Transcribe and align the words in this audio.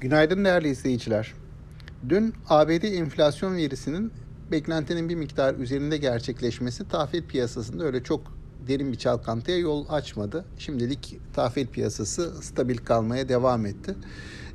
Günaydın 0.00 0.44
değerli 0.44 0.68
izleyiciler. 0.68 1.34
Dün 2.08 2.34
ABD 2.48 2.82
enflasyon 2.82 3.56
verisinin 3.56 4.12
beklentinin 4.50 5.08
bir 5.08 5.14
miktar 5.14 5.54
üzerinde 5.54 5.96
gerçekleşmesi 5.96 6.88
tahvil 6.88 7.22
piyasasında 7.22 7.84
öyle 7.84 8.02
çok 8.02 8.39
derin 8.68 8.92
bir 8.92 8.98
çalkantıya 8.98 9.58
yol 9.58 9.86
açmadı. 9.88 10.44
Şimdilik 10.58 11.18
tahvil 11.34 11.66
piyasası 11.66 12.42
stabil 12.42 12.76
kalmaya 12.76 13.28
devam 13.28 13.66
etti. 13.66 13.94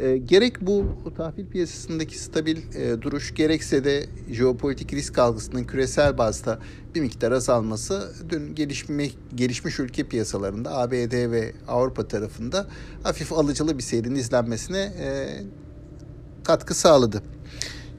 E, 0.00 0.16
gerek 0.16 0.60
bu 0.60 0.84
tahvil 1.16 1.46
piyasasındaki 1.46 2.18
stabil 2.18 2.56
e, 2.74 3.02
duruş 3.02 3.34
gerekse 3.34 3.84
de 3.84 4.06
jeopolitik 4.30 4.92
risk 4.92 5.18
algısının 5.18 5.64
küresel 5.64 6.18
bazda 6.18 6.58
bir 6.94 7.00
miktar 7.00 7.32
azalması 7.32 8.12
dün 8.28 8.54
gelişme, 8.54 9.08
gelişmiş 9.34 9.80
ülke 9.80 10.04
piyasalarında 10.04 10.78
ABD 10.78 11.30
ve 11.30 11.52
Avrupa 11.68 12.08
tarafında 12.08 12.66
hafif 13.02 13.32
alıcılı 13.32 13.78
bir 13.78 13.82
seyrin 13.82 14.14
izlenmesine 14.14 14.78
e, 14.78 15.28
katkı 16.44 16.74
sağladı. 16.74 17.22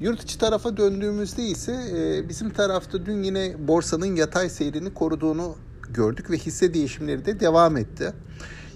Yurt 0.01 0.23
içi 0.23 0.37
tarafa 0.39 0.77
döndüğümüzde 0.77 1.43
ise 1.43 1.73
e, 1.95 2.29
bizim 2.29 2.49
tarafta 2.49 3.05
dün 3.05 3.23
yine 3.23 3.67
borsanın 3.67 4.15
yatay 4.15 4.49
seyrini 4.49 4.93
koruduğunu 4.93 5.55
gördük 5.93 6.29
ve 6.29 6.37
hisse 6.37 6.73
değişimleri 6.73 7.25
de 7.25 7.39
devam 7.39 7.77
etti. 7.77 8.13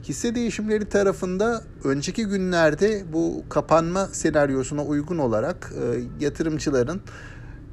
Hisse 0.03 0.35
değişimleri 0.35 0.85
tarafında 0.85 1.63
önceki 1.83 2.25
günlerde 2.25 3.03
bu 3.13 3.43
kapanma 3.49 4.05
senaryosuna 4.05 4.83
uygun 4.83 5.17
olarak 5.17 5.73
e, 5.81 6.23
yatırımcıların 6.25 7.01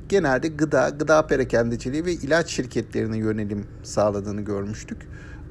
genelde 0.09 0.48
gıda, 0.48 0.88
gıda 0.88 1.27
perakendeciliği 1.27 2.05
ve 2.05 2.12
ilaç 2.12 2.50
şirketlerine 2.50 3.19
yönelim 3.19 3.66
sağladığını 3.83 4.41
görmüştük. 4.41 4.98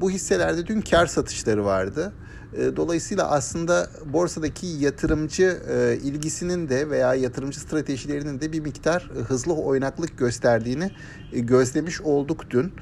Bu 0.02 0.12
hisselerde 0.12 0.68
dün 0.68 0.82
kar 0.82 1.06
satışları 1.06 1.66
vardı. 1.66 2.14
E, 2.58 2.76
dolayısıyla 2.76 3.32
aslında 3.32 3.90
borsadaki 4.06 4.68
yatırımcı 4.68 5.62
e, 5.70 5.98
ilgisinin 6.04 6.70
de 6.70 6.90
veya 6.90 7.16
yatırımcı 7.16 7.60
stratejilerinin 7.60 8.42
de 8.42 8.52
bir 8.52 8.60
miktar 8.60 9.10
hızlı 9.28 9.54
oynaklık 9.54 10.18
gösterdiğini 10.18 10.92
e, 11.34 11.40
gözlemiş 11.40 12.02
olduk 12.02 12.50
dün. 12.50 12.74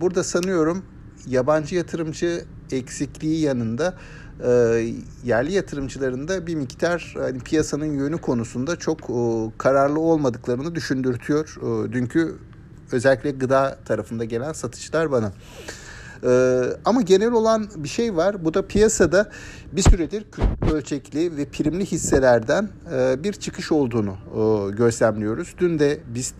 Burada 0.00 0.24
sanıyorum 0.24 0.84
yabancı 1.26 1.74
yatırımcı 1.74 2.44
eksikliği 2.72 3.40
yanında 3.40 3.94
yerli 5.24 5.52
yatırımcıların 5.52 6.28
da 6.28 6.46
bir 6.46 6.54
miktar 6.54 7.14
hani 7.18 7.38
piyasanın 7.38 7.84
yönü 7.98 8.18
konusunda 8.18 8.76
çok 8.76 9.00
kararlı 9.58 10.00
olmadıklarını 10.00 10.74
düşündürtüyor. 10.74 11.56
Dünkü 11.92 12.34
özellikle 12.92 13.30
gıda 13.30 13.78
tarafında 13.84 14.24
gelen 14.24 14.52
satışlar 14.52 15.10
bana. 15.10 15.32
Ee, 16.24 16.62
ama 16.84 17.02
genel 17.02 17.32
olan 17.32 17.68
bir 17.76 17.88
şey 17.88 18.16
var. 18.16 18.44
Bu 18.44 18.54
da 18.54 18.66
piyasada 18.66 19.30
bir 19.72 19.82
süredir 19.82 20.24
küçük 20.32 20.72
ölçekli 20.72 21.36
ve 21.36 21.44
primli 21.44 21.86
hisselerden 21.86 22.68
e, 22.92 23.24
bir 23.24 23.32
çıkış 23.32 23.72
olduğunu 23.72 24.16
e, 24.34 24.70
gözlemliyoruz. 24.70 25.54
Dün 25.58 25.78
de 25.78 26.00
biz 26.14 26.34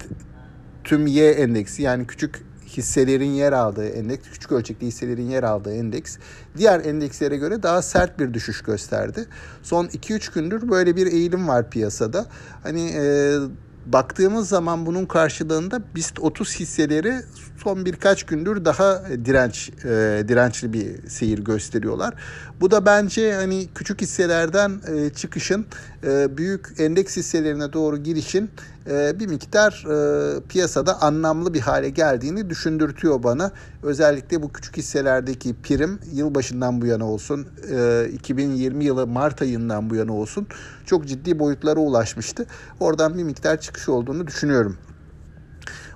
tüm 0.84 1.06
Y 1.06 1.30
endeksi 1.30 1.82
yani 1.82 2.06
küçük 2.06 2.44
hisselerin 2.76 3.30
yer 3.30 3.52
aldığı 3.52 3.88
endeks, 3.88 4.28
küçük 4.32 4.52
ölçekli 4.52 4.86
hisselerin 4.86 5.30
yer 5.30 5.42
aldığı 5.42 5.74
endeks 5.74 6.16
diğer 6.56 6.84
endekslere 6.84 7.36
göre 7.36 7.62
daha 7.62 7.82
sert 7.82 8.18
bir 8.18 8.34
düşüş 8.34 8.62
gösterdi. 8.62 9.26
Son 9.62 9.86
2-3 9.86 10.34
gündür 10.34 10.70
böyle 10.70 10.96
bir 10.96 11.06
eğilim 11.06 11.48
var 11.48 11.70
piyasada. 11.70 12.26
Hani 12.62 12.90
e, 12.90 13.38
baktığımız 13.86 14.48
zaman 14.48 14.86
bunun 14.86 15.06
karşılığında 15.06 15.82
BIST 15.94 16.20
30 16.20 16.60
hisseleri 16.60 17.14
son 17.62 17.84
birkaç 17.84 18.22
gündür 18.22 18.64
daha 18.64 19.02
direnç 19.24 19.70
e, 19.84 20.24
dirençli 20.28 20.72
bir 20.72 21.08
seyir 21.08 21.38
gösteriyorlar. 21.38 22.14
Bu 22.60 22.70
da 22.70 22.86
bence 22.86 23.34
hani 23.34 23.68
küçük 23.74 24.00
hisselerden 24.00 24.80
e, 24.88 25.10
çıkışın 25.10 25.66
e, 26.06 26.36
büyük 26.36 26.74
endeks 26.78 27.16
hisselerine 27.16 27.72
doğru 27.72 27.96
girişin 27.96 28.50
e, 28.90 29.20
bir 29.20 29.26
miktar 29.26 29.84
e, 29.90 30.40
piyasada 30.48 31.02
anlamlı 31.02 31.54
bir 31.54 31.60
hale 31.60 31.90
geldiğini 31.90 32.50
düşündürtüyor 32.50 33.22
bana. 33.22 33.52
Özellikle 33.82 34.42
bu 34.42 34.52
küçük 34.52 34.76
hisselerdeki 34.76 35.54
prim 35.62 36.00
yılbaşından 36.12 36.82
bu 36.82 36.86
yana 36.86 37.10
olsun, 37.10 37.46
e, 37.70 38.08
2020 38.12 38.84
yılı 38.84 39.06
Mart 39.06 39.42
ayından 39.42 39.90
bu 39.90 39.94
yana 39.94 40.14
olsun 40.14 40.46
çok 40.86 41.06
ciddi 41.06 41.38
boyutlara 41.38 41.80
ulaşmıştı. 41.80 42.46
Oradan 42.80 43.18
bir 43.18 43.24
miktar 43.24 43.60
çıkış 43.60 43.88
olduğunu 43.88 44.26
düşünüyorum. 44.26 44.76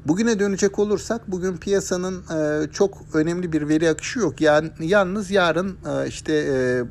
Bugüne 0.07 0.39
dönecek 0.39 0.79
olursak 0.79 1.31
bugün 1.31 1.57
piyasanın 1.57 2.23
e, 2.37 2.67
çok 2.73 2.99
önemli 3.15 3.53
bir 3.53 3.69
veri 3.69 3.91
akışı 3.91 4.19
yok. 4.19 4.41
Yani 4.41 4.71
yalnız 4.81 5.31
yarın 5.31 5.77
e, 5.87 6.09
işte 6.09 6.33
e, 6.33 6.85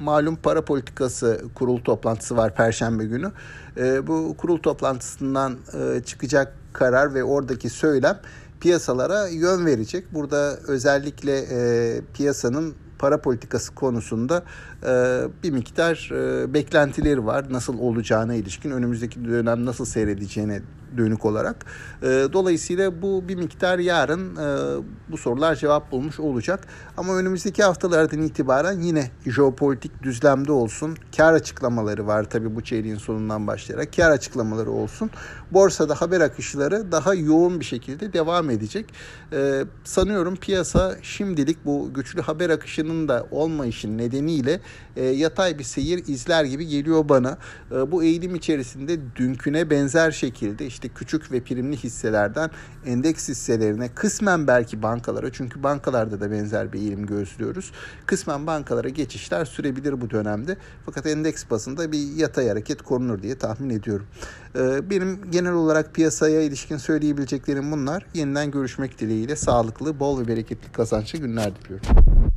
malum 0.00 0.36
para 0.36 0.64
politikası 0.64 1.42
kurul 1.54 1.80
toplantısı 1.80 2.36
var 2.36 2.54
Perşembe 2.54 3.04
günü. 3.04 3.32
E, 3.76 4.06
bu 4.06 4.34
kurul 4.38 4.58
toplantısından 4.58 5.58
e, 5.74 6.02
çıkacak 6.02 6.54
karar 6.72 7.14
ve 7.14 7.24
oradaki 7.24 7.70
söylem 7.70 8.18
piyasalara 8.60 9.28
yön 9.28 9.66
verecek. 9.66 10.14
Burada 10.14 10.56
özellikle 10.68 11.38
e, 11.50 12.00
piyasanın 12.14 12.74
para 12.98 13.20
politikası 13.20 13.74
konusunda 13.74 14.44
e, 14.86 15.22
bir 15.42 15.50
miktar 15.50 16.10
e, 16.12 16.54
beklentileri 16.54 17.26
var. 17.26 17.46
Nasıl 17.50 17.78
olacağına 17.78 18.34
ilişkin, 18.34 18.70
önümüzdeki 18.70 19.24
dönem 19.24 19.64
nasıl 19.66 19.84
seyredeceğine 19.84 20.62
dönük 20.96 21.24
olarak. 21.24 21.66
E, 22.02 22.06
dolayısıyla 22.06 23.02
bu 23.02 23.28
bir 23.28 23.34
miktar 23.36 23.78
yarın 23.78 24.36
e, 24.36 24.82
bu 25.10 25.16
sorular 25.16 25.54
cevap 25.54 25.92
bulmuş 25.92 26.20
olacak. 26.20 26.66
Ama 26.96 27.16
önümüzdeki 27.16 27.62
haftalardan 27.62 28.22
itibaren 28.22 28.80
yine 28.80 29.10
jeopolitik 29.26 30.02
düzlemde 30.02 30.52
olsun. 30.52 30.96
Kar 31.16 31.32
açıklamaları 31.32 32.06
var 32.06 32.30
tabii 32.30 32.56
bu 32.56 32.64
çeyreğin 32.64 32.96
sonundan 32.96 33.46
başlayarak. 33.46 33.92
Kar 33.96 34.10
açıklamaları 34.10 34.70
olsun. 34.70 35.10
Borsada 35.50 35.94
haber 35.94 36.20
akışları 36.20 36.92
daha 36.92 37.14
yoğun 37.14 37.60
bir 37.60 37.64
şekilde 37.64 38.12
devam 38.12 38.50
edecek. 38.50 38.94
E, 39.32 39.64
sanıyorum 39.84 40.36
piyasa 40.36 40.96
şimdilik 41.02 41.64
bu 41.64 41.90
güçlü 41.94 42.22
haber 42.22 42.50
akışının 42.88 43.08
da 43.08 43.26
olmayışın 43.30 43.98
nedeniyle 43.98 44.60
e, 44.96 45.04
yatay 45.04 45.58
bir 45.58 45.64
seyir 45.64 46.06
izler 46.06 46.44
gibi 46.44 46.66
geliyor 46.66 47.08
bana. 47.08 47.38
E, 47.70 47.92
bu 47.92 48.04
eğilim 48.04 48.34
içerisinde 48.34 48.98
dünküne 49.16 49.70
benzer 49.70 50.10
şekilde 50.10 50.66
işte 50.66 50.88
küçük 50.88 51.32
ve 51.32 51.40
primli 51.40 51.76
hisselerden 51.76 52.50
endeks 52.86 53.28
hisselerine 53.28 53.88
kısmen 53.94 54.46
belki 54.46 54.82
bankalara 54.82 55.32
çünkü 55.32 55.62
bankalarda 55.62 56.20
da 56.20 56.30
benzer 56.30 56.72
bir 56.72 56.78
eğilim 56.78 57.06
gözlüyoruz. 57.06 57.72
Kısmen 58.06 58.46
bankalara 58.46 58.88
geçişler 58.88 59.44
sürebilir 59.44 60.00
bu 60.00 60.10
dönemde. 60.10 60.56
Fakat 60.86 61.06
endeks 61.06 61.44
bazında 61.50 61.92
bir 61.92 62.16
yatay 62.16 62.48
hareket 62.48 62.82
korunur 62.82 63.22
diye 63.22 63.38
tahmin 63.38 63.70
ediyorum. 63.70 64.06
E, 64.54 64.90
benim 64.90 65.30
genel 65.30 65.52
olarak 65.52 65.94
piyasaya 65.94 66.42
ilişkin 66.42 66.76
söyleyebileceklerim 66.76 67.72
bunlar. 67.72 68.06
Yeniden 68.14 68.50
görüşmek 68.50 68.98
dileğiyle 68.98 69.36
sağlıklı, 69.36 70.00
bol 70.00 70.20
ve 70.20 70.28
bereketli 70.28 70.72
kazançlı 70.72 71.18
günler 71.18 71.52
diliyorum. 71.56 72.27